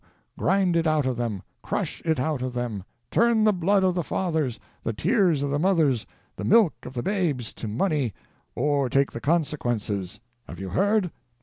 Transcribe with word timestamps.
Grind 0.35 0.75
it 0.75 0.87
out 0.87 1.05
of 1.05 1.15
them, 1.15 1.43
crush 1.61 2.01
it 2.03 2.19
out 2.19 2.41
of 2.41 2.53
them,, 2.53 2.83
turn 3.11 3.43
the 3.43 3.53
blood 3.53 3.83
of 3.83 3.93
the 3.93 4.03
fathers, 4.03 4.59
the 4.83 4.93
tears 4.93 5.43
of 5.43 5.51
the 5.51 5.59
mothers, 5.59 6.07
the 6.37 6.43
milk 6.43 6.73
of 6.87 6.95
the 6.95 7.03
babes 7.03 7.53
to 7.53 7.67
money— 7.67 8.11
or 8.55 8.89
take 8.89 9.11
the 9.11 9.21
consequences. 9.21 10.19
Have 10.47 10.59
you 10.59 10.69
heard 10.69 11.11